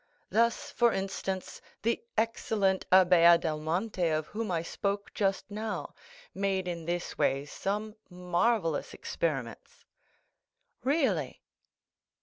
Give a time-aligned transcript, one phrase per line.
[0.31, 5.93] Thus, for instance, the excellent Abbé Adelmonte, of whom I spoke just now,
[6.33, 9.85] made in this way some marvellous experiments."
[10.83, 11.43] "Really?"